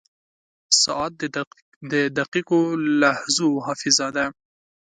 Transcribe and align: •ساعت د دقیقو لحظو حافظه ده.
•ساعت 0.81 1.13
د 1.91 1.93
دقیقو 2.17 2.61
لحظو 3.01 3.49
حافظه 3.65 4.07
ده. 4.15 4.25